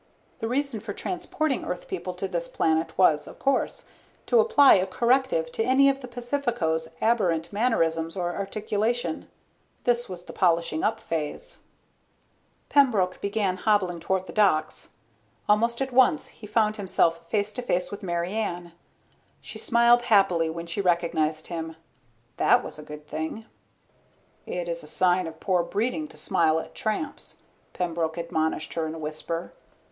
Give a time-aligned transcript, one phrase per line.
[0.39, 3.85] The reason for transporting Earth People to this planet was, of course,
[4.25, 9.29] to apply a corrective to any of the Pacificos' aberrant mannerisms or articulation.
[9.83, 11.59] This was the polishing up phase.
[12.67, 14.89] Pembroke began hobbling toward the docks.
[15.47, 18.71] Almost at once he found himself face to face with Mary Ann.
[19.39, 21.75] She smiled happily when she recognized him.
[22.37, 23.45] That was a good thing.
[24.47, 27.37] "It is a sign of poor breeding to smile at tramps,"
[27.73, 29.53] Pembroke admonished her in a whisper.